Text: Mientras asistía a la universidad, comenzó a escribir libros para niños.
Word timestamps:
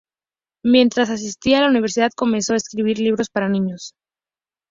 Mientras 0.65 1.11
asistía 1.11 1.59
a 1.59 1.61
la 1.61 1.67
universidad, 1.69 2.09
comenzó 2.15 2.53
a 2.53 2.57
escribir 2.57 2.97
libros 2.97 3.29
para 3.29 3.47
niños. 3.49 3.93